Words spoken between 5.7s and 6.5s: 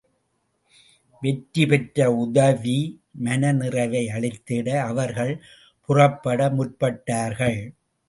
புறப்பட